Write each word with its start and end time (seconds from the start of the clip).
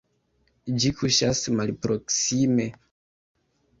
Ĝi 0.83 0.91
kuŝas 1.01 1.41
malproksime. 1.59 2.67